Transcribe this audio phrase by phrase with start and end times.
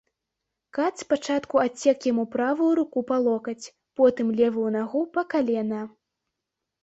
[0.77, 5.81] Кат спачатку адсек яму правую руку па локаць, потым левую нагу па калена.